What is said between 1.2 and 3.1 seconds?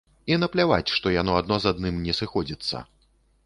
яно адно з адным не сыходзіцца.